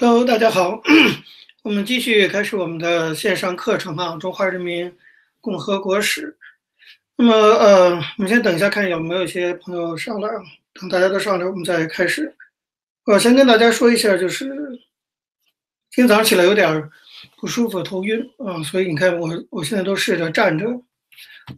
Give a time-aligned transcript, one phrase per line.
[0.00, 0.82] Hello，大家好，
[1.62, 4.92] 我们继续开始我们的线上课程啊，《中华人民
[5.40, 6.26] 共和国史》。
[7.16, 10.34] 那么，呃，我们先等一下，看有没有一些朋友上来啊。
[10.74, 12.34] 等大家都上来，我们再开始。
[13.06, 14.46] 我先跟大家说一下，就是
[15.92, 16.90] 今天早上起来有点
[17.36, 20.66] 不舒服，头晕啊，所以你看我我现在都试着站着，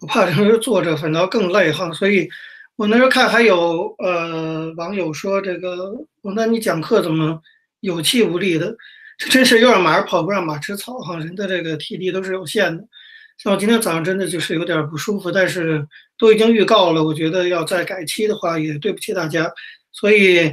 [0.02, 1.90] 我怕这个坐着反倒更累哈。
[1.90, 2.28] 所以
[2.76, 5.90] 我那时候看还有呃网友说这个，
[6.20, 7.40] 我那你讲课怎么？
[7.80, 8.77] 有气无力的，
[9.19, 11.16] 这真是又让马儿跑不让马吃草哈！
[11.19, 12.84] 人的这个体力都是有限的。
[13.38, 15.86] 像我今天早上真的就是有点不舒服，但是
[16.19, 19.50] 都已经预告了，我觉得要再改期的话也对不起大家，
[19.92, 20.52] 所以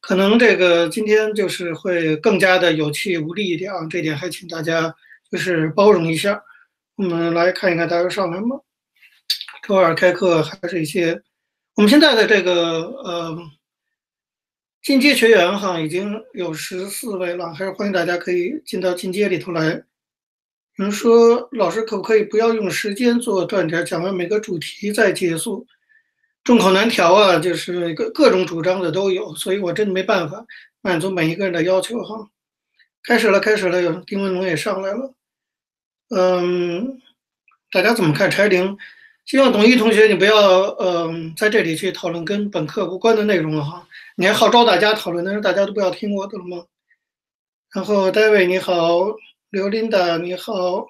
[0.00, 3.86] 可能这个今天就是会更加的有气无力一点啊。
[3.90, 4.94] 这点还请大家
[5.30, 6.40] 就是包容一下。
[6.96, 8.56] 我们来看一看大家上来吗？
[9.66, 11.20] 周二开课还是一些
[11.74, 13.38] 我们现在的这个呃。
[14.82, 19.82] 进阶学员哈已经有十四位了，还是欢迎大家可以进到进阶里头来。
[20.76, 25.66] 有人说老师可不可以不要用时间做断点，讲完每个主题再结束？
[26.42, 30.46] 众口难调啊，就是各各种主张的都有，所以我真的没办法
[30.80, 32.30] 满足每一个人的要求哈。
[33.02, 35.14] 开始了，开始了，有丁文龙也上来了。
[36.08, 36.98] 嗯，
[37.70, 38.78] 大家怎么看柴玲？
[39.26, 43.86] 希望董一同学你不要嗯在这里去讨论跟本课无关的内容了哈。
[44.16, 46.64] 你还号召大家讨论，但是大家都不要听我的了吗？
[47.72, 49.14] 然后，David 你好，
[49.50, 50.86] 刘琳达你好，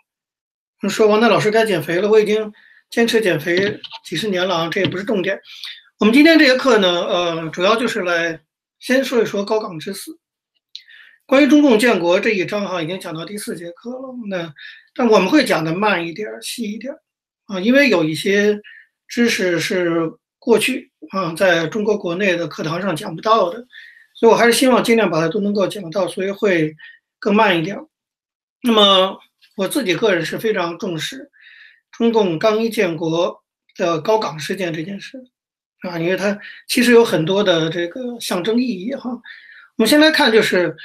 [0.89, 2.53] 说王楠老师该减肥了，我已经
[2.91, 5.41] 坚持减肥几十年了啊，这也不是重点。
[5.99, 8.41] 我们今天这节课呢，呃，主要就是来
[8.79, 10.19] 先说一说高岗之死。
[11.27, 14.15] 关于中共建国这一章哈，已经讲到第四节课了。
[14.29, 14.53] 那
[14.95, 16.93] 但我们会讲的慢一点、细一点
[17.47, 18.61] 啊，因为有一些
[19.07, 20.13] 知识是。
[20.43, 23.67] 过去啊，在中国国内的课堂上讲不到的，
[24.15, 26.77] 所以我还是希望尽量把它都能够讲到，所以会
[27.19, 27.77] 更慢一点。
[28.63, 29.19] 那么
[29.57, 31.31] 我自己个人是非常重视
[31.91, 33.43] 中共刚一建国
[33.75, 35.19] 的高岗事件这件事
[35.81, 36.39] 啊，因为它
[36.69, 39.11] 其实有很多的这个象征意义哈。
[39.11, 40.77] 我们先来看，就是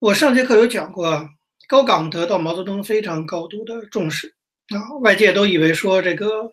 [0.00, 1.30] 我上节课有讲过，
[1.68, 4.34] 高岗得到毛泽东非常高度的重视
[4.70, 6.52] 啊，外界都以为说这个。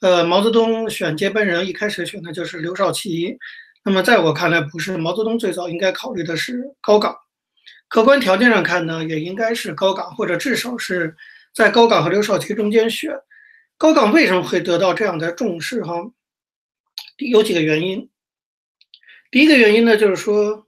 [0.00, 3.38] 呃，毛泽东选接班人一开始选的就是刘少奇，
[3.84, 7.16] 那么在我看来，不是毛泽东最早应该考虑的是高岗。
[7.88, 11.16] 客观条件上看呢，也应该是高岗，或者至少是
[11.54, 13.16] 在高岗和刘少奇中间选。
[13.78, 15.82] 高岗为什么会得到这样的重视？
[15.82, 15.94] 哈，
[17.16, 18.10] 有几个原因。
[19.30, 20.66] 第一个原因呢，就是说，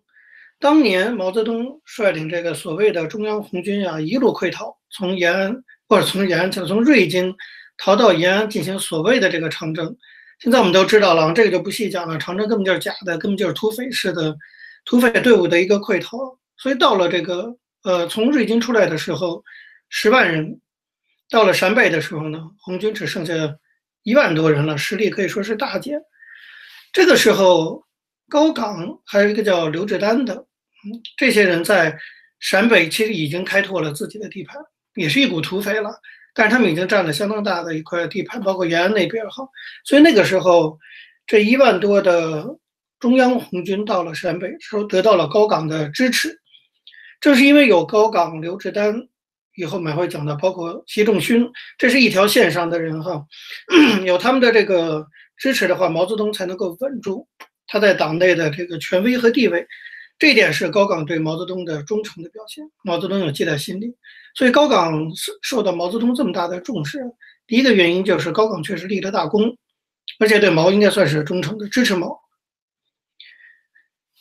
[0.58, 7.34] 当年毛泽东率领这个所谓的中央红军啊，一路溃逃，从延安或者从延安，从瑞金。
[7.76, 9.96] 逃到延安进行所谓的这个长征，
[10.40, 12.18] 现在我们都知道了，这个就不细讲了。
[12.18, 14.36] 长征根本就是假的，根本就是土匪式的
[14.84, 16.18] 土匪队伍的一个溃逃。
[16.56, 19.44] 所以到了这个呃，从瑞金出来的时候，
[19.88, 20.60] 十万人，
[21.30, 23.34] 到了陕北的时候呢，红军只剩下
[24.02, 26.00] 一万多人了，实力可以说是大减。
[26.92, 27.84] 这个时候，
[28.28, 31.96] 高岗还有一个叫刘志丹的，嗯，这些人在
[32.40, 34.56] 陕北其实已经开拓了自己的地盘，
[34.94, 35.90] 也是一股土匪了。
[36.38, 39.48] 但是他们已经占了相当大的一块地盘，包括延安那边哈，
[39.86, 40.78] 所以那个时候，
[41.26, 42.46] 这一万多的
[43.00, 46.38] 中央红军到了陕北，说得到了高岗的支持。
[47.22, 49.08] 正是因为有高岗、刘志丹，
[49.56, 53.24] 以后买会讲的，包括习仲勋，这是一条线上的人哈，
[54.04, 55.06] 有他们的这个
[55.38, 57.26] 支持的话，毛泽东才能够稳住
[57.66, 59.66] 他在党内的这个权威和地位。
[60.18, 63.94] 这点是高岗对毛泽东的忠诚的表现，毛泽东有记在心里。
[64.36, 67.00] 所以高岗受受到毛泽东这么大的重视，
[67.46, 69.56] 第一个原因就是高岗确实立了大功，
[70.20, 72.20] 而且对毛应该算是忠诚的支持毛。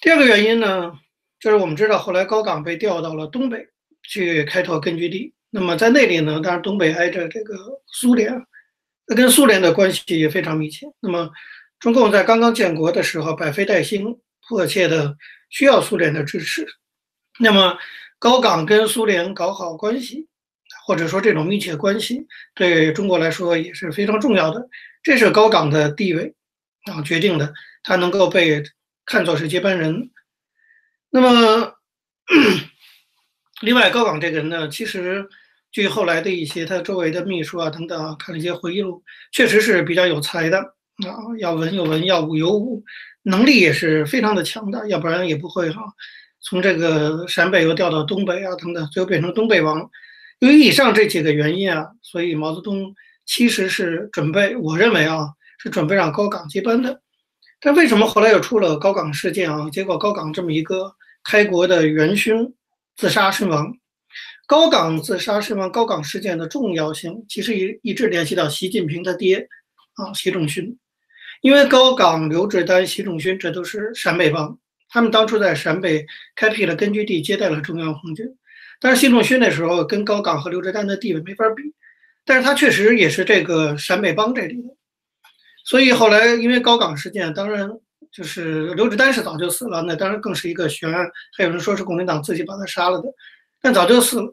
[0.02, 0.94] 第二个原因呢，
[1.40, 3.68] 就是我们知道后来高岗被调到了东北
[4.02, 7.56] 去开拓根据地，那么在那里呢，当然东北挨着这个
[7.88, 8.34] 苏联，
[9.08, 10.88] 那跟苏联的关系也非常密切。
[11.00, 11.30] 那么
[11.80, 15.16] 中共在刚刚建国的时候，百废待兴，迫切的。
[15.48, 16.68] 需要苏联的支持，
[17.40, 17.78] 那么
[18.26, 20.28] 高岗跟苏联搞好关系，
[20.88, 22.26] 或者说这种密切关系，
[22.56, 24.68] 对中国来说也是非常重要的。
[25.04, 26.34] 这是高岗的地位
[26.92, 28.64] 啊决定的，他能够被
[29.06, 30.10] 看作是接班人。
[31.12, 31.76] 那么，
[33.62, 35.30] 另外高岗这个人呢，其实
[35.72, 42.84] 据后来的一些他周围的秘书啊等等啊看了一些回忆录，确实是比较有才的啊，要文有文，要武有武。
[43.22, 45.84] 能力也是非常的强大，要不然也不会哈，
[46.48, 49.90] 从这个陕北又调到东北啊等等，最后变成东北王。
[50.40, 52.94] 由于以上这几个原因啊，所以毛泽东
[53.26, 55.28] 其实是准备，我认为啊
[55.58, 57.02] 是准备让高岗接班的。
[57.60, 59.68] 但为什么后来又出了高岗事件啊？
[59.72, 60.94] 结果高岗这么一个
[61.24, 62.54] 开国的元勋
[62.96, 63.74] 自杀身亡。
[64.46, 69.48] 高岗自杀身亡，高岗事件的重要性其实一一直联系到习近平他爹
[69.96, 70.78] 啊，习仲勋。
[71.42, 74.60] 因为高岗、刘志丹、习仲勋这都是陕北帮，
[74.96, 76.06] 他们当初在陕北
[76.38, 78.26] 开辟了根据地，接待了中央红军。
[78.80, 81.64] 但是习仲勋那时候跟高岗和刘志丹的地位没法比，
[82.24, 84.70] 但是他确实也是这个陕北帮这里的。
[85.66, 87.70] 所以后来因为高岗事件，当然
[88.10, 91.06] 就是刘志丹是早就死了，那当然更是一个悬案。
[91.38, 93.10] 还有人说是共产党自己把他杀了的，
[93.62, 94.32] 但早就死了。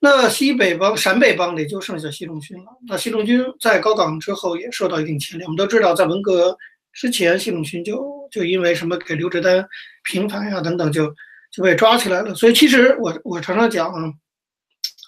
[0.00, 2.64] 那西北帮、陕北帮里就剩下习仲勋了。
[2.88, 5.46] 那习仲勋在高岗之后也受到一定牵连。
[5.46, 6.56] 我们都知道，在文革
[6.92, 9.66] 之前，习仲勋就就因为什么给刘志丹
[10.04, 11.14] 平反呀等等，就
[11.50, 12.34] 就被抓起来了。
[12.34, 13.92] 所以其实我我常常讲，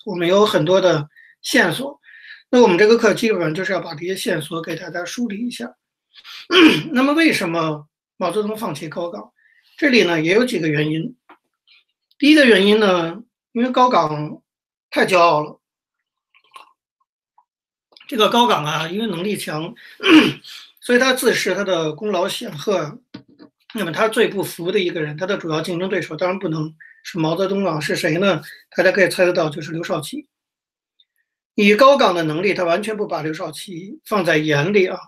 [0.04, 1.08] 我们有很多的
[1.42, 2.00] 线索。
[2.50, 5.72] 那我们这个课基本上就是要把这些线索给大家梳理一下。
[6.92, 7.86] 那么为什么
[8.16, 9.32] 毛泽东放弃高岗？
[9.76, 11.16] 这里呢也有几个原因。
[12.18, 13.22] 第一个原因呢，
[13.52, 14.42] 因为高岗
[14.90, 15.60] 太骄傲了。
[18.08, 19.72] 这个高岗啊，因为能力强，
[20.80, 22.98] 所以他自视他的功劳显赫。
[23.72, 26.74] 那么他最不服的一个人，他的主要竞争对手当然不能
[27.04, 28.42] 是毛泽东啊，是谁呢？
[28.76, 30.26] 大家可以猜得到，就是刘少奇。
[31.54, 34.98] 以高岗的能力，他完全不把刘少奇放在眼里啊。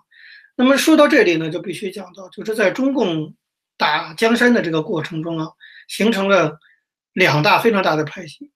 [0.54, 3.34] 那么说到这里呢，就必须讲到，就是在中共
[3.76, 5.48] 打江山的这个过程中啊，
[5.88, 6.60] 形成了
[7.14, 8.52] 两大非常大的派系。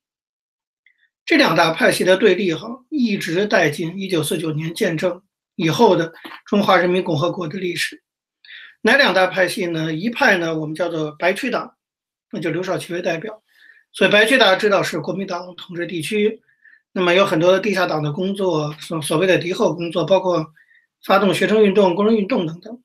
[1.25, 5.23] 这两大派系的对立哈，一直带进一九四九年建政
[5.56, 6.12] 以后的
[6.47, 8.03] 中华人民共和国的历史。
[8.82, 9.93] 哪两大派系呢？
[9.93, 11.75] 一派呢，我们叫做白区党，
[12.31, 13.43] 那就刘少奇为代表。
[13.93, 16.41] 所以白区大家知道是国民党统治地区。
[16.93, 20.47] 那么有很多的地下党的工作，所所谓的敌后工作，包括
[21.05, 22.81] 发动学生运动、工人运动等等。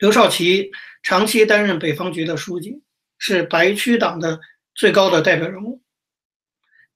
[0.00, 0.70] 刘少奇
[1.02, 2.82] 长期担任北方局的书记，
[3.18, 4.40] 是白区党的
[4.74, 5.80] 最高的代表人物。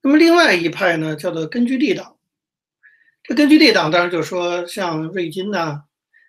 [0.01, 2.14] 那么另外一派呢，叫做根据地党。
[3.27, 5.83] 这根据地党当然就是说像瑞金呐、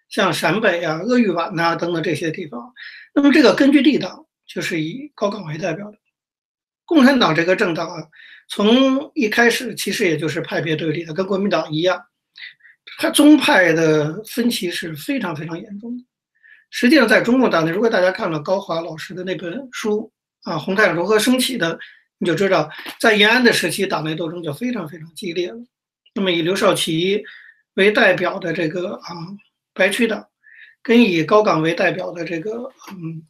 [0.08, 2.72] 像陕北啊、鄂豫皖呐等等这些地方。
[3.14, 5.98] 那么这个根据地党就是以高岗为代表的。
[6.84, 8.08] 共产党这个政党啊。
[8.48, 12.00] 从一开始，其实也就是派别对立的，跟国民党一样，
[12.96, 16.04] 他宗派的分歧是非常非常严重的。
[16.70, 20.12] 实际上，在中共党内，如果大家看了高华老师的那本书
[20.44, 21.76] 啊，《红太阳如何升起》的，
[22.18, 22.70] 你就知道，
[23.00, 25.58] 在延安的时期，党内斗争就非常非常激烈了。
[26.16, 27.22] 那么，以刘少奇
[27.74, 29.14] 为代表的这个啊
[29.74, 30.26] 白区党，
[30.82, 33.22] 跟以高岗为代表的这个嗯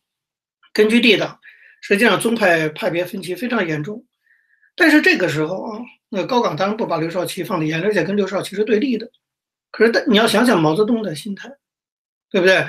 [0.72, 1.40] 根据地党，
[1.80, 4.06] 实际上宗派派别分歧非常严重。
[4.76, 5.80] 但是这个时候啊，
[6.10, 9.10] 那高岗当然不把刘少奇放在眼里，而且跟刘少奇是对立的。
[9.72, 11.50] 可是但，你要想想毛泽东的心态，
[12.30, 12.64] 对不对？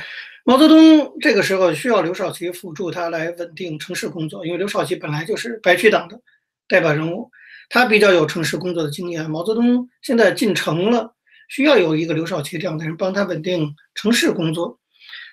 [0.46, 6.20] 毛泽东这个时候需要刘少奇辅助他来稳定城市工作，因为刘少奇本来就是白区党的
[6.68, 7.30] 代表人物，
[7.70, 9.30] 他比较有城市工作的经验。
[9.30, 11.16] 毛泽东现在进城了，
[11.50, 14.80] 需要有一个刘少奇这样的人帮他稳定城市工作。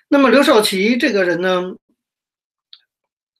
[0.07, 1.75] 那么刘少奇这个人呢，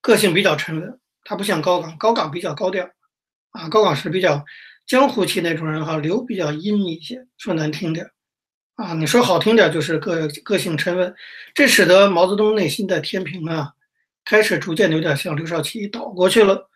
[0.01, 2.89] 个性比较沉稳，他不像高岗，高岗比较高调。
[3.51, 4.43] 啊，高岗是比较
[4.85, 8.05] 江湖气那种人哈，刘比较阴一些，说难听点
[8.75, 11.15] 啊，你说好听点就是个个性沉稳，
[11.53, 13.71] 这使得毛泽东内心的天平啊，
[14.25, 16.69] 开始逐渐有点向刘少奇倒过去了。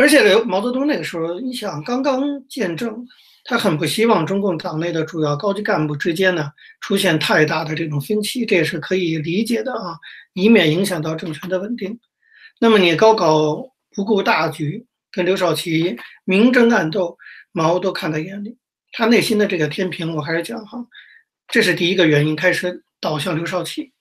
[0.00, 3.06] 而且刘毛泽东那个时候，你想刚刚建政，
[3.44, 9.98] 他很不希望中共党内的主要高级干部之间呢出现太大的这种分歧，这也是可以理解的啊，
[10.32, 12.00] 以免影响到政权的稳定。
[12.58, 14.86] 那么你高搞不顾大局。
[15.12, 17.18] 跟刘少奇明争暗斗，
[17.50, 18.56] 毛都看在眼里。
[18.92, 20.86] 他内心的这个天平，我还是讲哈，
[21.48, 23.92] 这是第一个原因，开始倒向刘少奇。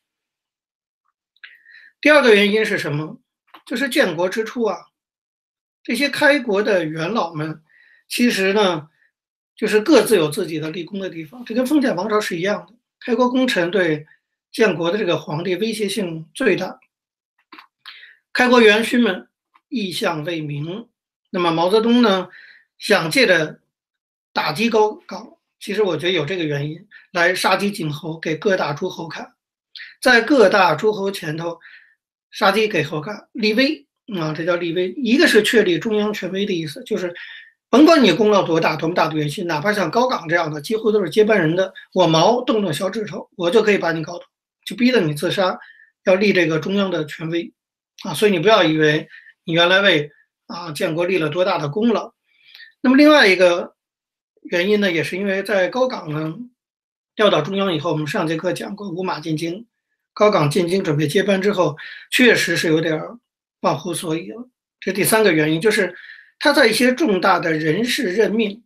[2.00, 3.20] 第二个原因是什么？
[3.66, 4.78] 就是建国之初啊，
[5.84, 7.62] 这些开国的元老们，
[8.08, 8.90] 其实呢，
[9.56, 11.44] 就是各自有自己的立功的地方。
[11.46, 14.06] 这跟封建王朝是一样的，开国功臣对
[14.52, 16.80] 建国的这个皇帝威胁性最大。
[18.32, 19.28] 开国元勋们
[19.68, 20.88] 意向未明。
[21.32, 22.30] 那么毛泽东呢，
[22.78, 23.60] 想借着
[24.34, 29.34] 打击高岗，其实我觉得有这个原因，来杀鸡儆猴，给各大诸侯看，
[30.02, 31.60] 在各大诸侯前头
[32.32, 33.86] 杀鸡给猴看，立威
[34.18, 34.90] 啊，这叫立威。
[34.98, 37.14] 一个是确立中央权威的意思，就是
[37.70, 44.26] 甭管你功劳多大，多么大的元勋，哪怕像高岗这样的，几乎都是接班人的，我毛动动小指头，我就可以把你搞倒，
[44.66, 45.60] 就逼得你自杀，
[46.06, 47.54] 要立这个中央的权威
[48.04, 48.14] 啊。
[48.14, 49.08] 所以你不要以为
[49.44, 50.10] 你原来为
[50.48, 52.14] 啊，建国立了多大的功劳？
[52.82, 53.76] 那么另外一个
[54.44, 56.36] 原因呢，也是因为在高岗呢
[57.16, 59.68] 调到中央以后，我们上节课讲过五马进京，
[60.14, 61.76] 高岗进京准备接班之后，
[62.10, 63.00] 确实是有点
[63.62, 64.50] 忘乎所以了
[64.80, 65.96] 这第三个原因就是
[66.40, 68.64] 他在一些重大的人事任命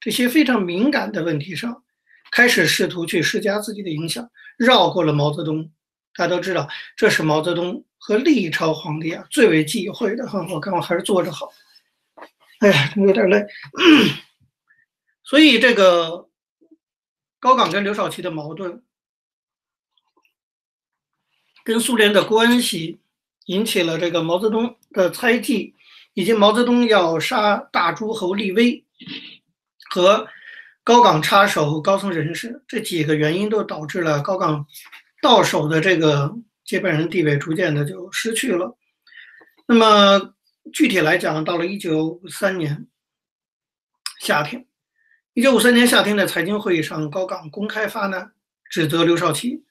[0.00, 1.84] 这些非常敏感的问题上，
[2.30, 5.70] 开始试图去施加自己的影响，绕过了毛泽东。
[6.14, 10.26] 大家都知道，这是毛泽东和历朝皇帝啊最为忌讳的。
[10.26, 11.52] 哈，我看我还是坐着好。
[12.60, 13.46] 哎呀，有点累。
[15.22, 16.28] 所以这个
[17.38, 18.82] 高岗跟刘少奇的矛盾，
[21.64, 22.98] 跟苏联的关系，
[23.46, 25.74] 引起了这个毛泽东的猜忌，
[26.14, 28.84] 以及毛泽东要杀大诸侯立威
[29.90, 30.26] 和
[30.84, 34.66] 高岗插手高层人士这几个原因，都导致了高岗。
[35.22, 36.34] 到手的这个
[36.64, 38.76] 接班人地位逐渐的就失去了。
[39.68, 40.34] 那么
[40.72, 42.88] 具体来讲，到了一九五三年
[44.20, 44.66] 夏天，
[45.34, 48.32] 一九五三年夏天的财经会议上，高岗公开发难，
[48.68, 49.62] 指责刘少奇。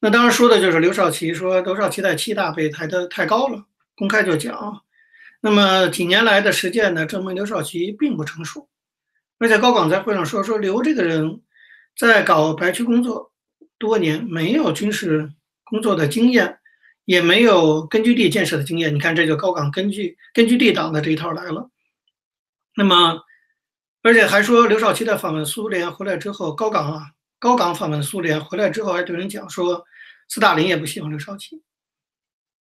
[0.00, 3.64] 那当然说的就是刘少奇说刘少奇在七大被抬得太高了，
[3.96, 4.82] 公开就讲。
[5.40, 8.68] 那么几年来的实践呢，证明刘少奇并不成熟。
[9.38, 11.40] 而且高岗在会上说说刘这个人，
[11.96, 13.32] 在搞白区工作。
[13.80, 16.58] 多年没有军事工作的经验，
[17.04, 18.92] 也没有根据地建设的经验。
[18.92, 21.70] 你看，这就高岗根据根据地党的这一套来了。
[22.74, 23.20] 那么，
[24.02, 27.02] 而且还说刘少奇在访问苏联回来之后，高岗啊，
[27.38, 29.84] 高岗访问苏联回来之后，还对人讲说，
[30.28, 31.62] 斯大林也不喜欢刘少奇，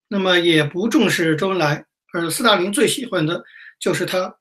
[0.08, 3.44] 那么也不重视周恩来，而斯大林最喜欢的
[3.80, 4.38] 就是他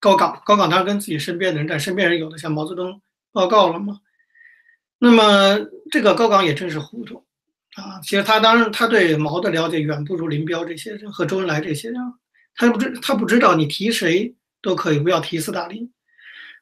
[0.00, 0.42] 高岗。
[0.44, 3.00] 高岗当然跟自己身边的人，但身边人有的向毛泽东
[3.32, 4.00] 报告了嘛。
[4.98, 5.58] 那么
[5.90, 7.26] 这个高岗也真是糊涂
[7.74, 8.00] 啊！
[8.02, 12.00] 其实他当然他对毛的了解远不如林彪这些人和周恩来这些人，
[12.54, 15.92] 他不知他不知道你提谁都可以，不要提斯大林。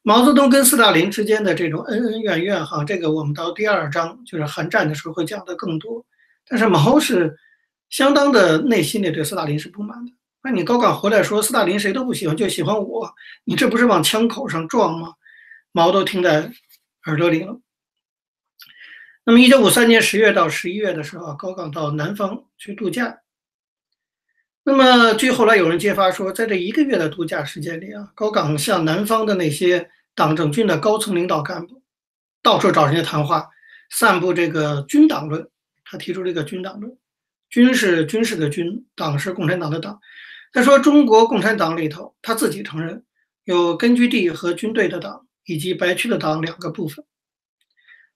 [0.03, 6.05] 毛泽东跟斯大林之间的这种恩恩怨怨，哈，这个我们到第二章就是韩战的时候会讲的更多。
[6.49, 7.37] 但是毛是
[7.89, 10.13] 相当的内心里对斯大林是不满的。
[10.43, 15.15] 那你高岗回来说斯大林谁都不喜欢，就喜欢我，你这不是往枪口上撞吗？
[15.71, 16.51] 毛都听在
[17.07, 17.61] 耳朵里了。
[19.25, 23.22] 那么，一九五三年十月到十一月的时候，高岗到南方去度假。
[24.65, 31.83] 那么，据后来有人揭发说，在这一个月的度假时间里啊，高岗向南方的那些党政军的高层领导干部
[32.43, 33.49] 到处找人家谈话，
[33.91, 35.49] 散布这个军党论。
[35.85, 36.97] 他提出这个军党论，
[37.51, 39.99] 军是军事的军，党是共产党的党。
[40.53, 43.03] 他说，中国共产党里头，他自己承认
[43.45, 47.05] 有根据地和军队的党，以及白区的党两个部分。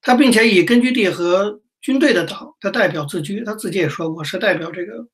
[0.00, 5.06] 他并且以根据地和军队的党的代表自居，他自己也说我是代表这个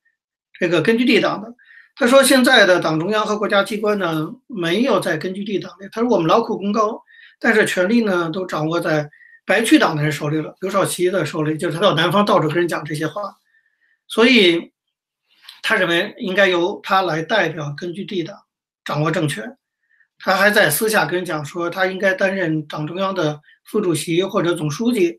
[0.62, 1.52] 这个根据地党的。
[1.96, 7.02] 他说现在的党中央和国家机关呢没有在根据地党内，他说我们劳苦功高，
[7.40, 9.10] 但是权力呢都掌握在
[9.44, 13.34] 白区党的人手里了，刘少奇的手里，就是他到南方到处跟人讲这些话，
[14.06, 14.70] 所以
[15.62, 18.36] 他认为应该由他来代表根据地党
[18.84, 19.56] 掌握政权。
[20.20, 25.18] 他还在私下跟人讲说，他应该担任党中央的副主席或者总书记，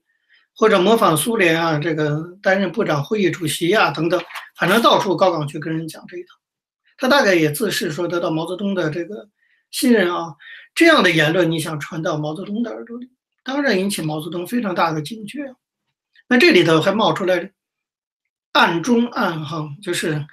[0.55, 4.21] 或者模仿苏联啊，这个担任部长会议主席啊等等，
[4.55, 6.35] 反正到处高岗去跟人讲这一套。
[6.97, 9.27] 他大概也自视说得到毛泽东的这个
[9.71, 10.35] 信任啊，
[10.75, 13.09] 这样的言论你想传到毛泽东的耳朵里，
[13.43, 15.55] 当然引起毛泽东非常大的警觉。
[16.27, 17.51] 那这里头还冒出来
[18.53, 20.25] 暗中暗哈，就是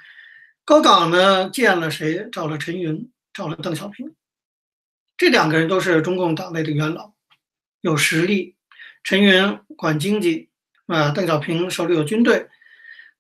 [0.65, 4.15] 高岗呢见了谁，找了陈云，找了邓小平。
[5.17, 7.13] 这两个人都是中共党内的元老，
[7.81, 8.57] 有实力。
[9.03, 10.49] 陈云管经济，
[10.87, 12.47] 啊，邓小平手里有军队。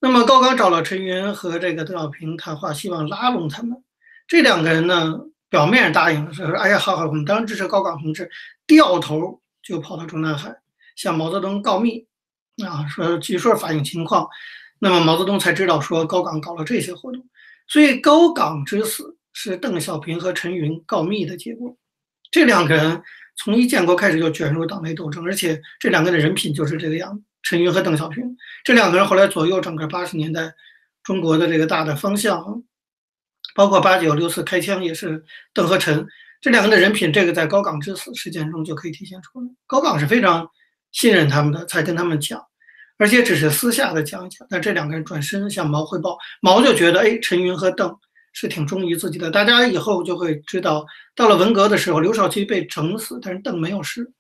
[0.00, 3.82] 那么高岗找了陈云和这个邓小平谈话，希望拉拢他们。
[4.26, 8.30] 这两个人呢，表面答应了，说：“哎呀，好好，我们当然支持高岗同志。”
[8.66, 10.56] 掉头就跑到中南海
[10.96, 12.06] 向毛泽东告密，
[12.64, 14.28] 啊，说据说反映情况。
[14.78, 17.28] 那么毛泽东才知道说高岗搞了这些活动，
[17.66, 21.76] 所以高岗之死是邓小平和陈云告密的结果。
[22.30, 23.02] 这两个人
[23.42, 27.24] 从一建国开始就卷入党内斗争，而且这两个人的人品就是这个样子。
[27.42, 28.22] 陈云和邓小平
[28.64, 30.52] 这两个人后来左右整个八十年代
[31.02, 32.62] 中国的这个大的方向，
[33.54, 36.06] 包括八九六四开枪也是邓和陈
[36.42, 39.46] 这两个人的人品，这个在高岗之死事件中就可以体现出来。
[39.66, 40.46] 高岗是非常
[40.92, 42.38] 信任他们的，才跟他们讲，
[42.98, 44.46] 而且只是私下的讲一讲。
[44.50, 47.96] 但这两个人转身向毛汇报，毛就觉得，哎，陈云和邓。
[48.32, 54.12] 是挺忠于自己的，大家以后就会知道，到了文革的时候，刘少奇被整死，但是邓没有事，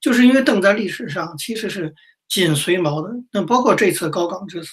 [0.00, 1.94] 就是因为邓在历史上其实是
[2.28, 3.10] 紧随毛的。
[3.32, 4.70] 那包括这次高岗之死，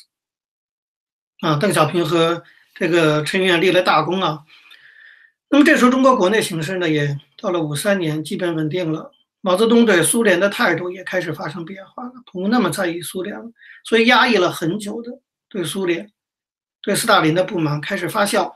[1.42, 4.40] 啊，邓小平和这个陈云立了大功啊。
[5.50, 9.12] 那么这时候中国国内形势呢，也到了五三年基本稳定了，
[9.42, 13.46] 毛泽东对苏联的态度也开始发生变化了，不那么在意苏联了，
[13.84, 15.12] 所以压抑了很久的
[15.48, 16.12] 对苏联、
[16.82, 18.52] 对斯大林的不满开始发酵。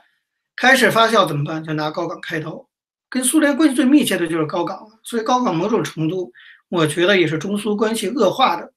[0.60, 1.62] 开始发酵怎么办？
[1.62, 2.68] 就拿高岗开刀。
[3.08, 6.30] 跟苏联关系最密切的就是高岗了，所以高岗某种程度，
[6.68, 8.72] 我觉得也是中苏关系恶化的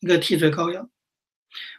[0.00, 0.88] 一个替罪羔羊。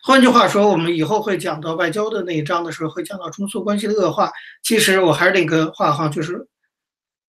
[0.04, 4.32] 换句话说，我们以后会讲到外交的那一章的时候，会讲到中苏关系的恶化。
[4.62, 6.48] 其实我还是那个话哈，就是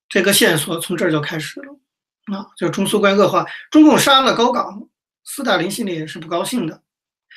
[0.08, 3.46] 这个线索从这儿就开始了啊，就中苏关系恶化。
[3.70, 4.88] 中共杀了高岗，
[5.24, 6.74] 斯大林心里也是不高兴的，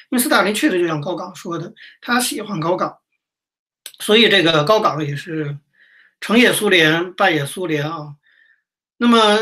[0.10, 2.98] 因为斯大林确实就像高岗说的，他喜欢高岗，
[4.00, 5.58] 所以这个高岗也是。
[6.24, 8.16] 成也苏联，败也苏联啊。
[8.98, 9.40] 那么，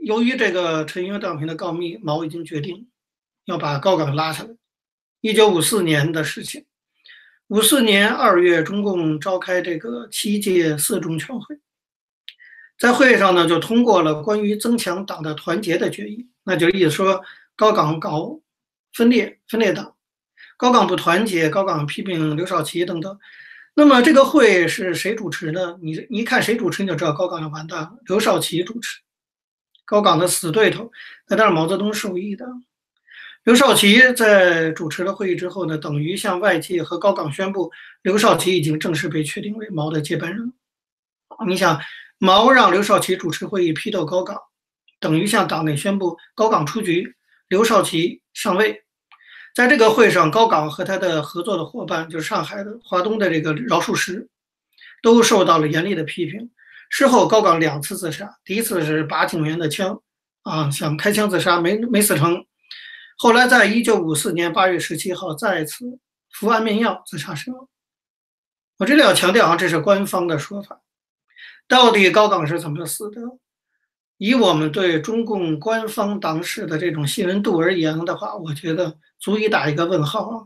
[0.00, 2.88] 由于这个陈云和邓小平的告密，毛已经决定
[3.44, 4.48] 要把高岗拉下来。
[5.20, 6.64] 一九五四年的事情，
[7.48, 11.58] 五四年二月，中共召开这个七届四中全会，
[12.78, 16.26] 在会上呢，就通过了关于增强党的团结的决议。
[16.44, 17.22] 那就意思说，
[17.54, 18.40] 高岗搞
[18.94, 19.94] 分裂，分裂党；
[20.56, 23.18] 高岗不团结，高岗批评刘少奇等等。
[23.74, 25.78] 那么这个会是谁主持呢？
[25.80, 27.92] 你你看谁主持，你就知道高岗要完蛋了。
[28.06, 29.00] 刘少奇主持，
[29.86, 30.90] 高岗的死对头，
[31.28, 32.46] 那当然毛泽东授意的。
[33.44, 40.52] 刘少奇在主持了会议之后呢，等于向外界和高岗宣布，刘少奇已经正式被确定为毛的接班人。
[41.48, 41.80] 你想，
[42.18, 44.38] 毛让刘少奇主持会议批斗高岗，
[45.00, 47.16] 等于向党内宣布高岗出局，
[47.48, 48.84] 刘少奇上位。
[49.54, 54.28] 在这个会上，高岗和他的合作的伙伴，就是上海的华东的这个饶漱石，
[55.02, 56.50] 都受到了严厉的批评。
[56.88, 60.02] 事后，高岗两次自杀，第一次是拔警员的枪，
[60.42, 62.44] 啊，想开枪自杀，没没死成。
[63.18, 65.98] 后来，在一九五四年八月十七号，再次
[66.30, 67.68] 服安眠药自杀身亡。
[68.78, 70.80] 我这里要强调啊，这是官方的说法，
[71.68, 73.20] 到底高岗是怎么死的？
[74.16, 80.44] 以我们对中共官方党史的这种信任度而言的话，我觉得足以打一个问号啊！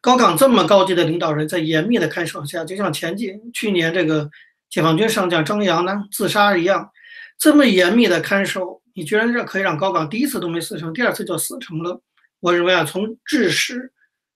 [0.00, 4.30] 高岗这么高级的领导人，在严密的看守下，就像前几去年这个
[4.70, 6.88] 解放军上将张扬呢自杀一样，
[7.36, 12.00] 这么严密的看守，你居然这可以让高岗第一次都没死成，第二次就死成了？
[12.40, 13.90] 我认为啊，从治史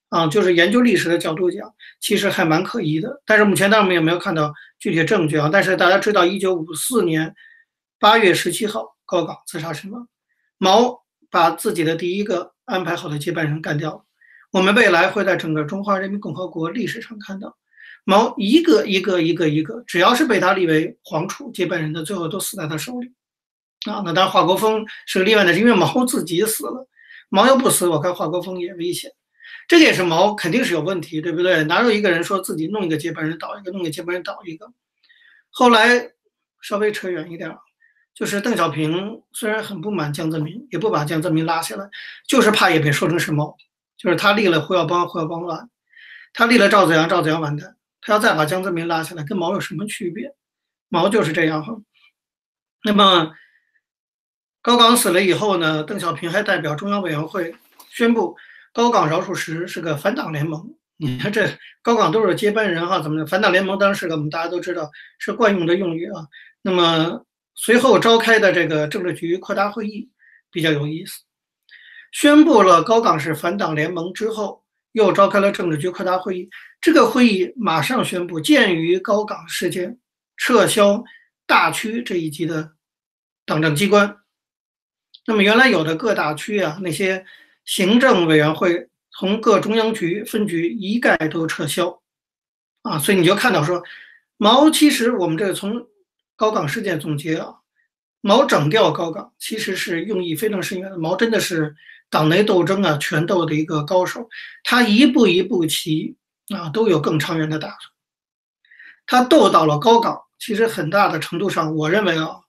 [0.09, 3.23] 啊，就是研究历史的角度讲，其实还蛮可疑的。
[3.25, 5.49] 但是目前当然我们也没有看到具体证据啊。
[5.53, 7.33] 但是大家知道，一九五四年。
[8.01, 10.09] 八月十七号，高岗自杀身亡。
[10.59, 14.05] 毛把自己的第一个安排好的接班人干掉了。
[14.53, 17.57] 我们未来会在整个中华人民共和国历史上看到，
[18.05, 23.11] 毛一个一个一个一个，只要是被他立为皇储接班人的，最后都死在他手里。
[23.91, 26.87] 啊，那当然华国锋是个例外的，是因为毛自己死了。
[27.31, 29.11] 毛要不死，我看华国锋也危险。
[29.67, 31.65] 这个也是毛肯定是有问题，对不对？
[31.65, 34.71] 哪有一个人说自己弄一个接班人倒一个，弄个接班人倒一个？
[35.49, 36.13] 后来
[36.61, 37.51] 稍微扯远一点。
[38.15, 41.89] 就是邓小平虽然很不满江泽民，也不把江泽民拉下来，
[42.29, 43.57] 就是怕也被说成是毛。
[43.97, 45.69] 就是他立了胡耀邦，胡耀邦乱；
[46.35, 47.77] 他立了赵子阳，赵子阳完蛋。
[48.01, 50.35] 他要再把江泽民拉下来，跟毛有什么区别？
[50.89, 51.75] 毛就是这样哈。
[52.85, 53.33] 那么
[54.61, 55.83] 高岗死了以后呢？
[55.85, 57.55] 邓小平还代表中央委员会
[57.91, 58.37] 宣布，
[58.75, 60.75] 高岗、饶漱石是个反党联盟。
[60.97, 61.49] 你看这
[61.81, 63.27] 高岗都是接班人哈，怎么的？
[63.27, 66.27] 反党联盟当时我们大家都知道是惯用的用语啊。
[66.61, 67.25] 那么。
[67.55, 70.11] 随后召开的这个政治局扩大会议
[70.51, 71.21] 比较有意思，
[72.11, 76.49] 宣布了高岗是反党联盟之后，又召开了政治局扩大会议。
[76.81, 79.99] 这个会议马上宣布，鉴于高岗事件，
[80.37, 81.05] 撤销
[81.47, 82.73] 大区这一级的
[83.45, 84.17] 党政机关。
[85.27, 87.25] 那么原来有的各大区啊，那些
[87.65, 88.89] 行政委员会
[89.19, 92.03] 从各中央局分局一概都撤销
[92.83, 93.83] 啊，所以你就看到说，
[94.39, 95.87] 毛其实我们这从。
[96.43, 97.55] 高岗事件总结啊，
[98.21, 100.99] 毛整掉高岗其实是用意非常深远的。
[100.99, 101.73] 毛真的是
[102.11, 104.29] 党内斗争啊、权斗的一个高手，
[104.65, 106.17] 他一步一步棋
[106.53, 107.79] 啊都有更长远的打算。
[109.07, 112.41] 他斗到了高岗，其实很大的程度上，我认为啊，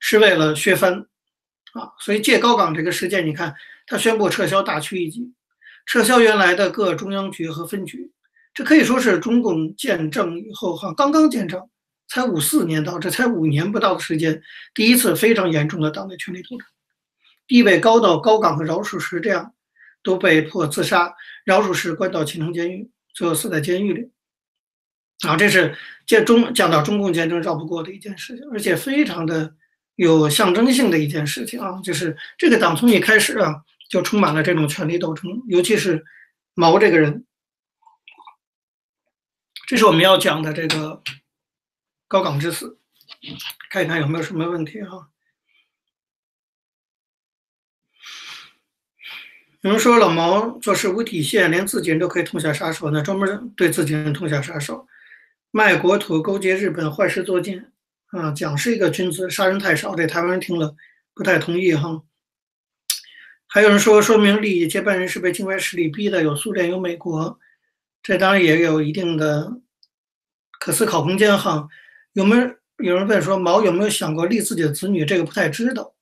[0.00, 1.06] 是为了削藩
[1.74, 1.92] 啊。
[2.00, 3.54] 所以借高岗这个事件，你看
[3.86, 5.32] 他宣布撤销大区一级，
[5.86, 8.10] 撤销原来的各中央局和分局，
[8.52, 11.70] 这可以说是中共建政以后哈刚刚建政。
[12.08, 14.42] 才五四年到，这才五年不到的时间，
[14.74, 16.66] 第一次非常严重的党内权力斗争，
[17.46, 19.54] 地位高到高岗和饶漱石这样
[20.02, 24.10] 都被迫自杀，饶漱石关到青城监狱，最后死在监狱里。
[25.26, 29.54] 啊，这是见中讲到中共建政绕不过的一件事情，而且非常的
[29.96, 36.02] 有象征性的一件事情啊，就是这个党从一开始啊就充满了这种权力斗争，尤其是
[36.54, 37.26] 毛这个人，
[39.66, 41.02] 这是我们要讲的这个。
[42.08, 42.78] 高岗之死，
[43.70, 45.10] 看一看有没有什么问题哈。
[49.60, 54.88] 有人说老毛做事无底线，连自己人都可以痛下杀手，那专门对自己人痛下杀手。
[55.50, 57.66] 卖国土、勾结日本、坏事做尽
[58.06, 58.30] 啊！
[58.32, 60.74] 蒋是一个君子，杀人太少，这台湾人听了
[61.12, 62.02] 不太同意哈。
[63.46, 67.38] 还有人说，说明利益接班人是被境外势力逼的，有苏联，有美国，
[68.02, 69.60] 这当然也有一定的
[70.60, 71.68] 可思考空间哈。
[72.18, 75.04] 有没有有人问说，毛有没有想过立自己的子女？
[75.04, 75.94] 这个不太知道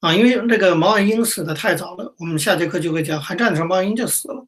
[0.00, 2.14] 啊，因为那个毛岸英死的太早了。
[2.18, 4.46] 我们下节课就会讲，韩战的时候毛岸英就死了。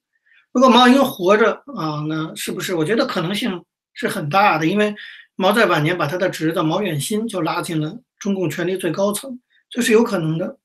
[0.53, 2.75] 如果毛岸英活着啊，那是不是？
[2.75, 4.95] 我觉得可能性是很大的，因为
[5.35, 10.59] 毛在晚年把他的侄子毛远新就拉进了中共权力最高层，这是有可能的。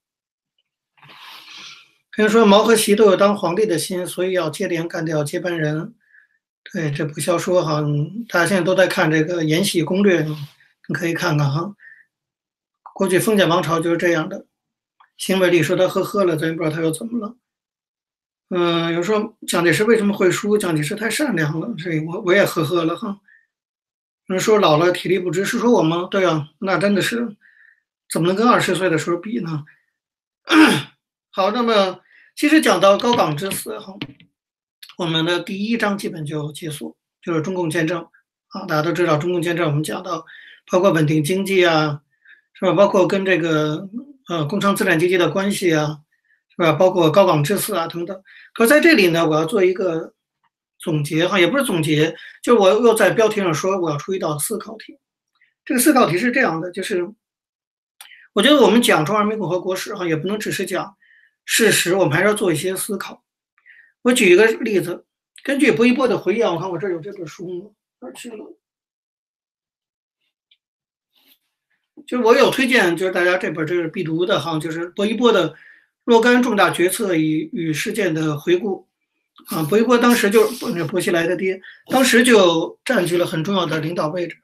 [2.11, 5.93] 比如说毛和习都有当皇帝的心，所以要接连干掉接班人。
[6.73, 7.81] 对，这不消说哈，
[8.27, 10.21] 大家现在都在看这个《延禧攻略》，
[10.87, 11.73] 你可以看看哈。
[12.93, 14.45] 过去封建王朝就是这样的。
[15.17, 17.35] 辛伟丽说他呵呵了，咱也不知道他又怎么了。
[18.49, 20.57] 嗯，有人说蒋介石为什么会输？
[20.57, 23.19] 蒋介石太善良了，所以我我也呵呵了哈。
[24.27, 26.07] 有人说老了体力不支，是说我吗？
[26.11, 27.35] 对啊，那真的是，
[28.09, 29.63] 怎么能跟二十岁的时候比呢？
[31.31, 32.01] 好，那么。
[32.35, 33.97] 其实讲到高岗之死哈，
[34.97, 38.01] 我们的第一章基本就结束，就是中共建政
[38.47, 40.25] 啊，大家都知道中共建政，我们讲到
[40.71, 42.01] 包括稳定经济啊，
[42.55, 42.73] 是吧？
[42.73, 43.87] 包括跟这个
[44.27, 45.99] 呃工商资产阶级的关系啊，
[46.49, 46.71] 是吧？
[46.73, 48.23] 包括高岗之死啊等等。
[48.55, 50.15] 可在这里呢，我要做一个
[50.79, 54.97] 总结哈，也不是总结，就是我又在标题上说我要出一道思考题。
[55.63, 57.07] 这个思考题是这样的，就是
[58.33, 60.97] 我觉得我们讲中华人民共和国史哈，也不能只是讲。
[61.45, 63.23] 事实，我们还是要做一些思考。
[64.01, 65.05] 我举一个例子，
[65.43, 67.71] 根据薄一波的回忆，我看我这有这本书吗？
[67.99, 68.57] 哪去了？
[72.05, 75.55] 就是我有推荐，就是大家这本这是必读的哈，就是薄一波的
[76.05, 78.87] 若干重大决策与与事件的回顾
[79.47, 79.63] 啊。
[79.63, 81.59] 薄一波当时就那薄熙来的爹，
[81.91, 84.37] 当时就占据了很重要的领导位置。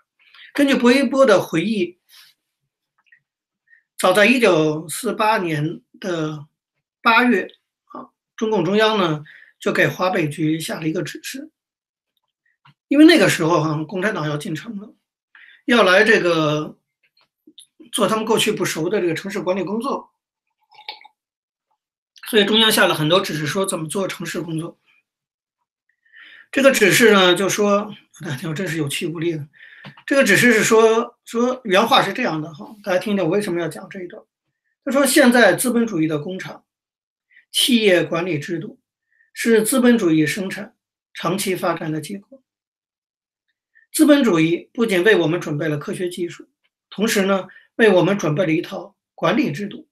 [0.53, 1.97] 根据薄一波的回忆，
[3.97, 6.47] 早在一九四八年的。
[7.05, 7.49] 八月
[7.87, 9.25] 啊，中共中央呢
[9.63, 11.49] 就给华北局下了一个指示，
[12.89, 14.93] 因为那个时候哈，共产党要进城了，
[15.63, 16.77] 要来这个
[17.89, 20.11] 做他们过去不熟的这个城市管理工作，
[22.29, 24.77] 所以中央下了很多指示，说怎么做城市工作。
[26.51, 29.47] 这个指示呢，就说大家真是有气无力的。
[30.05, 34.21] 这个指示是说说原话是这样的哈，大家听听我为什么要讲这一段。
[34.83, 36.65] 他说现在资本主义的工厂。
[37.49, 38.79] 企业管理制度
[39.33, 40.75] 是资本主义生产
[41.13, 42.41] 长期发展的结果。
[43.91, 46.47] 资本主义不仅为我们准备了科学技术，
[46.89, 49.87] 同时呢，为我们准备了一套管理制度。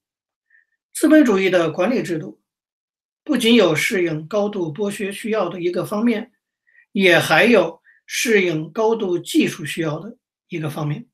[0.92, 2.40] 资本主义的管理制度
[3.24, 6.32] 不仅有适应高度剥削需要的一个方面，
[6.92, 10.16] 也还有适应高度技术需要的
[10.48, 11.06] 一个方面。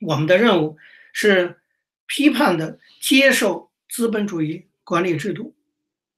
[0.00, 0.76] 我们的任务
[1.12, 1.60] 是
[2.06, 4.68] 批判的接受资本主义。
[4.84, 5.54] 管理制度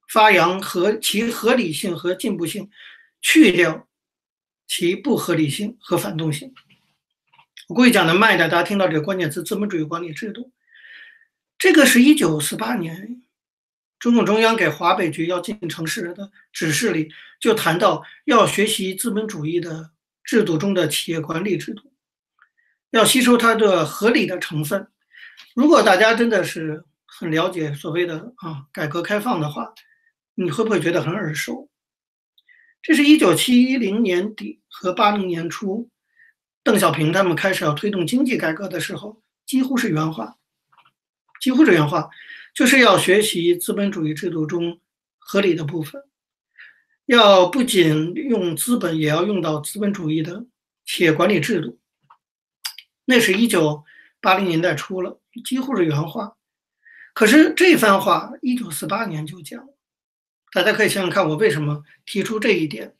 [0.07, 2.69] 发扬和其合理性和进步性，
[3.21, 3.87] 去掉
[4.67, 6.53] 其不合理性和反动性。
[7.67, 10.51] 我故意讲的慢一点，大家听到这个关键词“资本主义管理制度”，
[11.57, 13.23] 这个是一九四八年
[13.99, 19.91] 中共中央给华北局要进城市的指示里就谈到要学习资本主义的
[20.23, 21.91] 制度中的企业管理制度，
[22.91, 24.87] 要吸收它的合理的成分。
[25.55, 26.83] 如果大家真的是。
[27.17, 29.73] 很了解所谓的啊改革开放的话，
[30.35, 31.69] 你会不会觉得很耳熟？
[32.81, 35.89] 这是一九七零年底和八零年初，
[36.61, 40.37] 邓小平他们开始要推动经济改革的时候，几乎是原话，
[41.41, 42.09] 几乎是原话，
[42.53, 44.79] 就是要学习资本主义制度中
[45.17, 46.03] 合理的部分，
[47.05, 50.45] 要不仅用资本，也要用到资本主义的
[50.85, 51.79] 企业管理制度。
[53.05, 53.83] 那是一九
[54.19, 56.35] 八零年代初了，几乎是原话。
[57.13, 59.67] 可是这番话一九四八年就讲，
[60.55, 62.95] 大家可以想想看，我为什么提出这一点？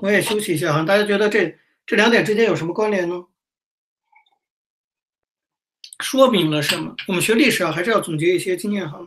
[0.00, 3.26] 我也休息一下啊，大家觉得这这两点之间有什么关联呢？
[6.00, 6.96] 说明了什么？
[7.08, 9.06] 我们学历史啊，还是要总结一些经验哈。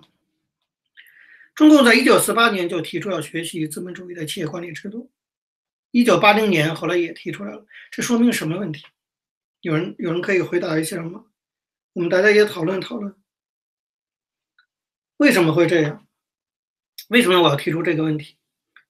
[1.56, 5.10] 中共在一九四八年就提出要学习资本主义的企业管理制度，
[5.90, 8.86] 一九八零年后来也提出来了，这说明什么问题？
[9.62, 11.26] 有人有人可以回答一下吗？
[11.94, 13.16] 我们大家也讨论讨论。
[15.18, 16.06] 为什么会这样？
[17.10, 18.36] 为什么我要提出这个问题？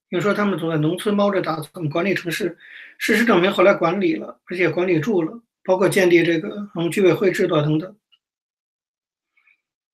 [0.10, 2.58] 你说他们总在农村猫着打怎么管理城市？
[2.98, 7.96] 事实证明，后来管理了，而且管理住了，包括建立这个嗯居委会制度等等，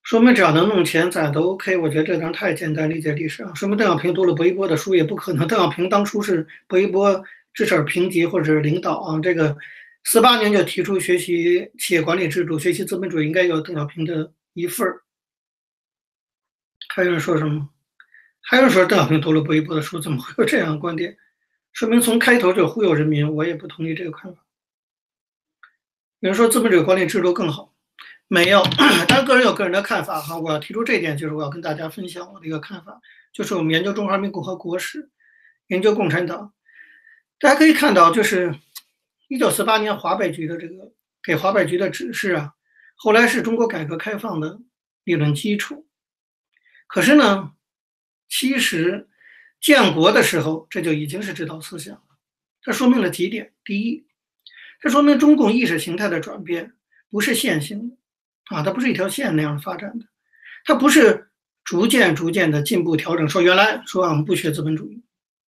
[0.01, 1.77] 说明只要能弄钱，咋都 OK。
[1.77, 3.51] 我觉得这张太简单理解历史啊。
[3.53, 5.47] 说明邓小平读了薄一波的书也不可能。
[5.47, 9.19] 邓小平当初是薄一波至少评级或者是领导啊。
[9.21, 9.55] 这个
[10.05, 15.03] 四八年就提出学习企业管理制度、学习资本主义，应该有邓小平的一份儿。
[16.89, 17.69] 还有人说什么？
[18.47, 21.17] 还有说邓小平读了薄一波的书，怎么会有这样的观点？
[21.73, 23.33] 说明从开头就忽悠人民。
[23.33, 24.45] 我也不同意这个看法。
[26.19, 27.73] 有人说资本主义管理制度更好，
[28.27, 28.63] 没有。
[28.77, 30.37] 当然，个人有个人的看法哈。
[30.37, 33.01] 我要提出这一点，就是我要跟大家分享我的一个看法，
[33.33, 35.09] 就是我们研究中华人民共和国史，
[35.67, 36.53] 研究共产党，
[37.39, 38.55] 大家可以看到，就是
[39.27, 42.53] 一九四八年华北局的这个给华北局的指示啊，
[42.95, 44.59] 后来是中国改革开放的
[45.03, 45.87] 理论基础。
[46.87, 47.51] 可是呢，
[48.27, 49.07] 其实
[49.59, 52.01] 建国的时候这就已经是指导思想了。
[52.61, 54.05] 它说明了几点：第一，
[54.81, 56.73] 这说明中共意识形态的转变
[57.09, 57.95] 不是线性的，
[58.55, 60.05] 啊，它不是一条线那样发展的，
[60.65, 61.29] 它不是
[61.63, 63.27] 逐渐逐渐的进步调整。
[63.29, 65.03] 说原来说我们不学资本主义，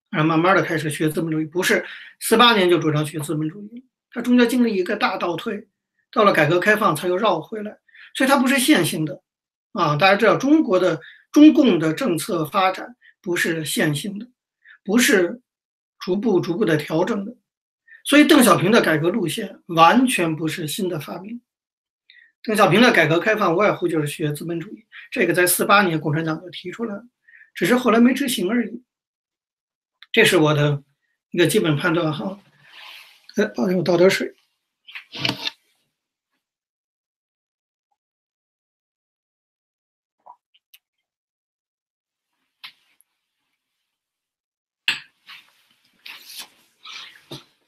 [0.10, 1.86] 然后慢慢的开始学资本主义，不是
[2.20, 5.68] 四八年就主张学资本主义，它中间经历一个大倒退，
[6.12, 7.78] 到了改革开放才又绕回来，
[8.16, 9.22] 所以它不是线性的，
[9.74, 14.28] 啊，大家知道中国的中共的政策发展不是线性的，
[14.84, 15.42] 不是
[16.00, 17.36] 逐步逐步的调整的。
[18.04, 21.42] 所以，邓小平的改革路线完全不是新的发明。
[22.42, 27.04] 邓小平的改革开放无外乎就是学资本主义，这个在四八年共产党就提出来了，
[27.54, 28.82] 只是后来没执行而已。
[30.14, 30.82] 这是我的
[31.32, 32.40] 一个基本判断哈。
[33.36, 34.34] 哎，抱歉，我倒点水。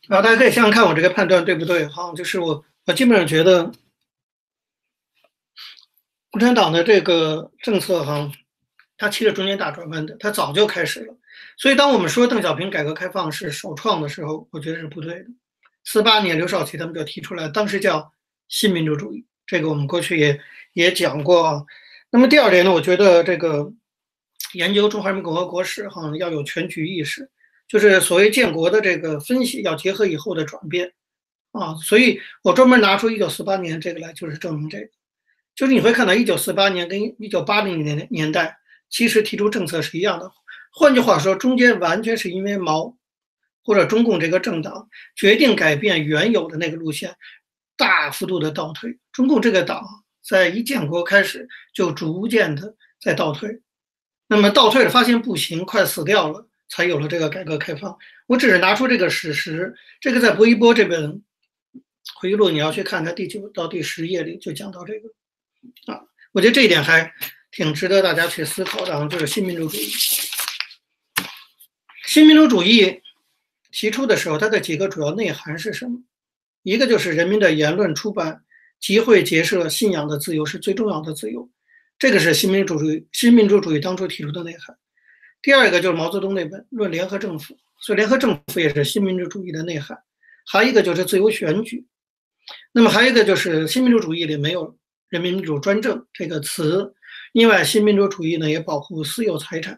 [0.09, 1.85] 啊，大家可以想想看，我这个判断对不对？
[1.85, 3.71] 哈，就是我，我基本上觉得，
[6.31, 8.31] 共产党的这个政策，哈，
[8.97, 11.15] 它其实中间大转弯的，它早就开始了。
[11.57, 15.25] 所以，当我们说邓小平改革开放是首创的时候，我觉得是不对的。
[15.83, 18.11] 四八年，刘少奇他们就提出来，当时叫
[18.47, 20.41] 新民主主义，这个我们过去也
[20.73, 21.63] 也讲过啊。
[22.09, 23.71] 那么第二点呢，我觉得这个
[24.53, 27.29] 研究中华人民共和国史，哈，要有全局意识。
[27.69, 30.91] 就是所谓建国的这个分析，要结合以后的转变，
[31.51, 34.89] 啊，所以我专门拿出一九四八年这个来，就是证明这个。
[35.55, 38.57] 就是你会看到一九四八年跟一九八零年年代，
[38.89, 40.31] 其实提出政策是一样的。
[40.71, 42.97] 换句话说，中间完全是因为毛
[43.63, 47.15] 或者中共这个政党决定改变原有的那个路线，
[47.77, 48.97] 大幅度的倒退。
[49.11, 49.85] 中共这个党
[50.23, 53.61] 在一建国开始就逐渐的在倒退，
[54.27, 56.48] 那么倒退了，发现不行，快死掉了。
[56.69, 57.97] 才有了这个改革开放。
[58.27, 61.21] 我只是拿出这个史实，这个在薄一波这本
[62.15, 65.09] 回忆录，你要去看它第九到第十页里就讲到这个
[65.91, 66.01] 啊。
[66.31, 67.11] 我觉得这一点还
[67.51, 69.89] 挺值得大家去思考的啊，就是新民主主义。
[72.05, 73.01] 新民主主义
[73.71, 76.01] 提出的时候，它的几个主要内涵是什么？
[76.63, 78.43] 一个就是人民的言论、出版、
[78.79, 81.49] 集会、结社、信仰的自由是最重要的自由，
[81.97, 84.77] 这个是新民主主义新民主主义当初提出的内涵。
[85.41, 89.97] 第二个就是毛泽东那本《论联合政府》，所以联合政府也是新民主主义的内涵。
[90.51, 91.85] 还有一个就是自由选举，
[92.73, 94.77] 那么还有一个就是新民主主义里没有
[95.09, 96.93] “人民民主专政”这个词。
[97.33, 99.75] 另外，新民主主义呢也保护私有财产，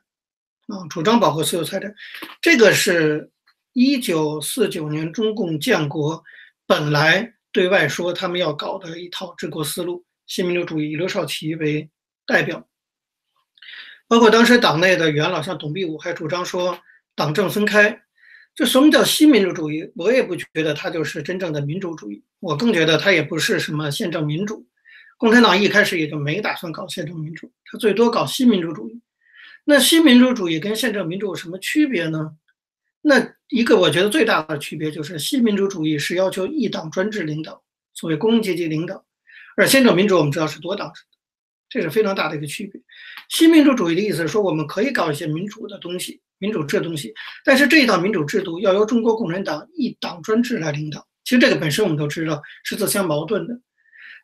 [0.67, 1.93] 啊，主张保护私有财产。
[2.41, 3.29] 这个是
[3.73, 6.23] 一九四九年中共建国
[6.65, 11.89] 本来对外说他们要搞的一套治国思路，新民主主义，刘少奇为
[12.25, 12.65] 代表。
[14.11, 16.77] 包括当时党内的元老，像董必武，还主张说
[17.15, 17.97] 党政分开。
[18.53, 19.89] 就什么叫新民主主义？
[19.95, 24.67] 我也不觉得它就是真正的民主主义，我更觉得它也不是什么宪政民主。
[25.15, 28.99] 共产党一开始也就没打算搞宪政民主，它最多搞新民主主义。
[29.63, 32.33] 那新民主主义跟宪政民主有什么区别呢？
[33.01, 39.05] 那一个我觉得最大的区别就是新民主主义是要求一党专制领导，所谓工人阶级领导，
[39.55, 41.03] 而宪政民主我们知道是多党制。
[41.69, 42.81] 这是非常大的一个区别。
[43.31, 47.13] 新民主主义的意思是说，我们可以搞一些民主的东西、民主制的东西，
[47.45, 51.07] 但是这一套民主制度要由中国共产党一党专制来领导。
[51.23, 53.57] 其实这个本身我们都知道是自相矛盾的。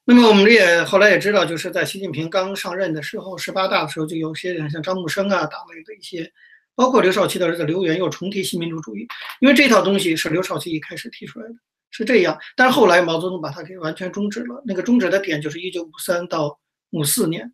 [0.04, 6.30] 那么我们也后来也知道，就是在习近平刚上任的时候，十八大的时候，就有些人像张木生啊，党内的一些，
[6.76, 9.08] 包括刘少奇的儿子刘源又重提新民主主义，
[9.40, 11.56] 因为这套东西是刘少奇一开始提出来的，
[11.92, 12.38] 是这样。
[12.58, 14.62] 但是后来毛泽东把它给完全终止了。
[14.66, 16.60] 那个终止的点就是一九五三到。
[16.92, 17.52] 五四年，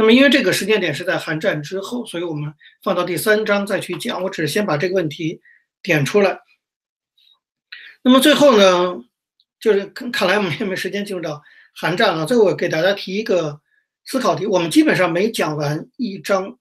[0.00, 4.22] 那么因为这个时间点是在韩战之后，所以我们放到第三章再去讲。
[4.22, 5.42] 我只是先把这个问题
[5.82, 6.38] 点出来。
[8.00, 8.96] 那么最后呢，
[9.60, 11.42] 就是看看来我们也没时间进入到
[11.74, 12.24] 韩战了。
[12.24, 13.60] 最后我给大家提一个
[14.06, 16.56] 思考题，我们基本上每讲完一章，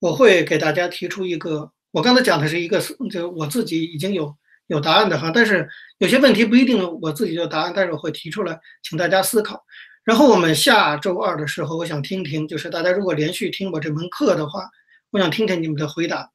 [0.00, 1.70] 我会给大家提出一个。
[1.92, 5.30] 我刚才讲的是一个，就我自己已经有有答案的哈。
[5.32, 9.64] 但是有些问题不一定我自己有答案，但是我会提出来，请大家思考。
[10.10, 14.68] 然后我们下周二的时候，我想听听，就是大家如果连续听我这门课的话，
[15.10, 16.28] 我想听听你们的回答，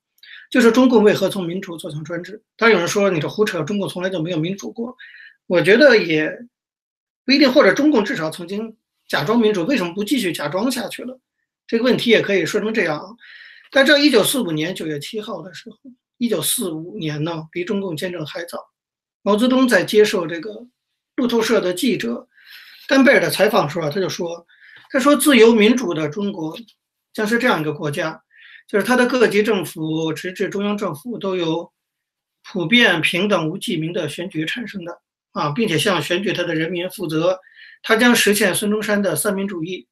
[0.50, 2.42] 就是中共为何从民主走向专制？
[2.56, 4.96] 当然有人说你这胡扯，中共从来就没有民主过。
[5.48, 6.32] 我觉得也
[7.26, 8.78] 不一定，或者中共至少曾经
[9.10, 11.20] 假装民主，为什么不继续假装下去了？
[11.68, 13.18] 这个问题也可以说成这样。
[13.72, 15.78] 但这一九四五年九月七号的时候，
[16.18, 18.58] 一九四五年呢，离中共建政还早。
[19.22, 20.66] 毛泽东在接受这个
[21.18, 22.30] 路透社的记者。
[22.88, 24.46] 丹贝尔的采访时候，他就说
[24.92, 26.56] ：“他说，自由民主的中国
[27.14, 28.22] 将是这样一个国家，
[28.68, 31.72] 就是它的各级政府直至中央政府都由
[32.44, 37.40] 普遍、平等、无记名的选举产生的啊，并且向选举他的人民负责。
[37.82, 39.88] 他将实现孙中山的三民主义、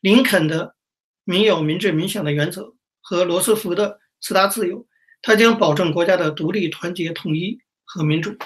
[0.00, 0.76] 林肯的
[1.24, 4.86] 民有、民治、民享的原则和罗斯福的四大自由。
[5.22, 8.36] 他将保证国家的独立、团结、统一和民主。”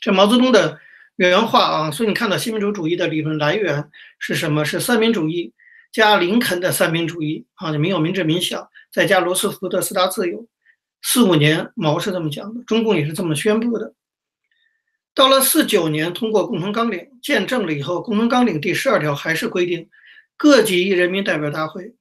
[0.00, 0.78] 这毛泽东的。
[1.16, 4.64] 原话啊，所以你看到新民主主义的理论来源是什么？
[4.64, 5.52] 是三民主义
[5.92, 10.46] 加林肯的三民主义啊，民有、民治、民享，再加罗斯福的四大自由。
[11.02, 13.94] 四五年毛是这么讲的，中共也是这么宣布的。
[15.14, 19.88] 到了四九年通过共同纲领见证了以后，共同纲领第十二条还是规定
[20.36, 21.94] 各级人民代表大会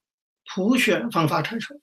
[0.55, 1.79] 普选方法产生。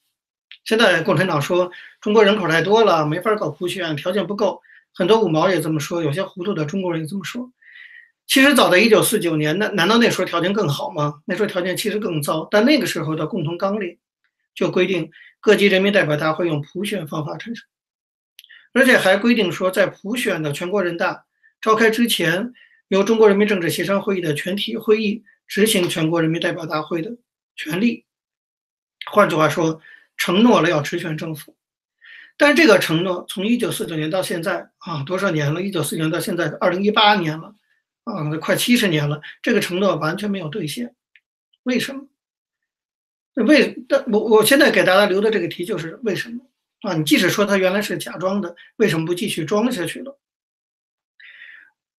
[0.64, 4.60] 现在共产党说中国人口太多了，没法搞普选，条件不够。
[4.94, 7.50] 很多五毛也这么说，有些糊涂的中国人也这么说。
[8.26, 11.20] 其实早在一九四九年，那难道那时候条件更好吗？
[11.24, 12.46] 那时候条件其实更糟。
[12.50, 13.98] 但那个时候的共同纲领
[14.55, 17.66] 就规定，各级人民代表大会用普选方法产生，
[18.72, 21.24] 而且还规定说，在普选的全国人大
[21.61, 22.53] 召开之前，
[22.87, 27.11] 由中国人民政治协商会议的全体会议执行全国人民代表大会的
[27.57, 28.05] 权利。
[29.11, 29.81] 换句话说，
[30.16, 31.57] 承诺了要直选政府。
[32.40, 35.61] 但这个承诺从一九四九年到现在啊，多少年了？
[35.61, 37.55] 一九四九年到现在，二零一八年了，
[38.05, 40.94] 啊，快七十年了，这个承诺完全没有兑现。
[41.64, 42.03] 为什么？
[43.44, 43.76] 为？
[43.87, 46.42] 但我我现在给大家留的这个题就是为什么？
[46.81, 50.18] 啊，你即使说他原来是假装的，为什么不继续装下去了？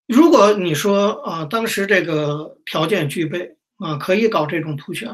[0.08, 5.08] 如果你说啊，当时这个条件具备啊，可以搞这种普选，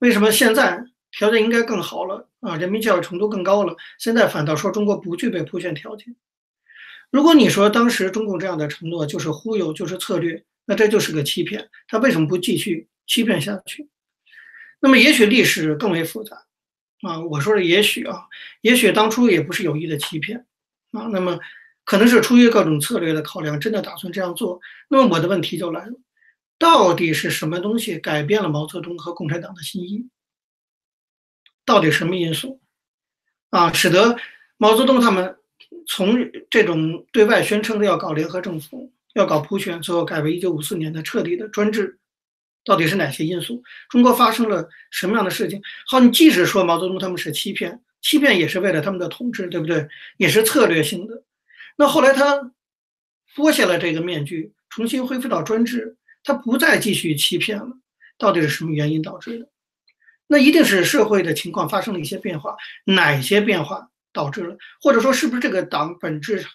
[0.00, 0.84] 为什么现在？
[1.16, 3.74] 条件应该更好了啊，人民教育程度更高了。
[3.98, 6.14] 现在反倒说中国不具备普选条件。
[7.10, 11.70] 如果你说当时中共这样的承诺就是忽悠，就是策略，那这就是个欺骗。
[11.88, 13.88] 他为什么不继续欺骗下去？
[14.78, 16.36] 那么也许历史更为复杂
[17.00, 17.18] 啊。
[17.20, 18.24] 我说的也许啊，
[18.60, 20.44] 也许当初也不是有意的欺骗
[20.92, 21.06] 啊。
[21.06, 21.38] 那么
[21.84, 24.60] 可能是出于各种策略的考量，真的打算这样做。
[24.90, 25.94] 那么我的问题就来了，
[26.58, 30.06] 到底是什么东西改变了毛泽东和共产党的心意？
[31.66, 32.58] 到底什么因素
[33.50, 34.16] 啊，使得
[34.56, 35.36] 毛泽东他们
[35.86, 36.16] 从
[36.48, 41.98] 这种对外宣称的要搞联合政府、要搞普选，最后改为一九五四年的彻底的专制？
[42.64, 43.62] 到底是哪些因素？
[43.88, 45.60] 中国发生了什么样的事情？
[45.86, 49.86] 好，你即使说毛泽东他们是欺骗，欺骗也是为了他们的统治，对不对？
[50.16, 51.22] 也是策略性的。
[51.76, 52.52] 那后来他
[53.36, 57.68] 剥下了这个面具，重新恢复到专制，他不再继续欺骗了。
[58.18, 59.48] 到底是什么原因导致的？
[60.26, 66.50] 那一定是社会的情况发生了一些变化，哪些变化导致了，或者说是不是这个党本质上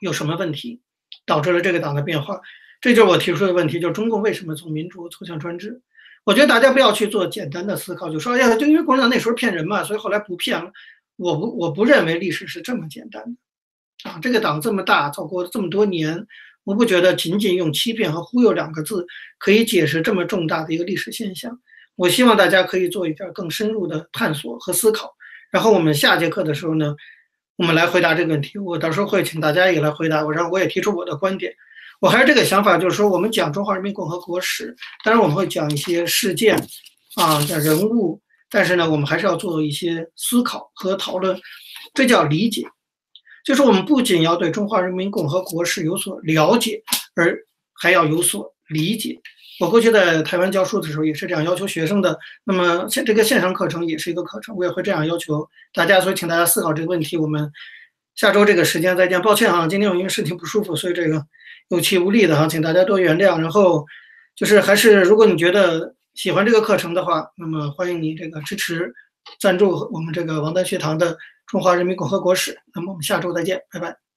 [0.00, 0.80] 有什么问题，
[1.24, 2.40] 导致了这个党的变化？
[2.80, 5.80] 这就是我提出的问题，就是中共为什么从民主走向专制？
[6.24, 10.70] 我觉得大家不要去做简单的思考，就说哎呀，就因为共产党那时候骗人嘛，所以后来不骗了。
[11.16, 14.18] 我不我不认为历史是这么简单的啊！
[14.20, 16.26] 这个党这么大，走过这么多年，
[16.64, 19.06] 我不觉得仅仅用欺骗和忽悠两个字
[19.38, 21.60] 可以解释这么重大的一个历史现象。
[21.96, 25.14] 我希望大家可以做一点更深入的探索和思考，
[25.50, 26.94] 然后我们下节课的时候呢，
[27.56, 28.58] 我们来回答这个问题。
[28.58, 31.54] 我到时候会请大家也来回答我，然后我也提出我的观点。
[32.00, 34.74] 我还是这个想法，就是说我们讲中华人民共和国史，
[35.04, 36.56] 当然我们会讲一些事件
[37.14, 41.38] 啊，讲人物，但是呢，我们还是要做一些思考和讨论，
[41.94, 42.66] 这叫理解。
[43.44, 46.82] 就是我们不仅要对中华人民共和国史有所了解，
[47.14, 47.38] 而
[47.74, 49.20] 还要有所理解。
[49.60, 52.18] 我过去在台湾教书的时候也是这样要求学生的。
[52.44, 56.00] 那么线这个线上课程也是一个课程，我也会这样要求大家。
[56.00, 57.16] 所以请大家思考这个问题。
[57.16, 57.50] 我们
[58.14, 59.20] 下周这个时间再见。
[59.22, 61.24] 抱歉啊，今天我因为身体不舒服，所以这个
[61.68, 63.38] 有气无力的哈，请大家多原谅。
[63.38, 63.84] 然后
[64.34, 68.92] 就是还是如果你觉得喜欢这个课程的话，那么欢迎你这个支持
[69.38, 72.58] 赞助我们这个王丹学堂的中华人民共和国史。
[72.74, 74.11] 那么我们下周再见，拜拜。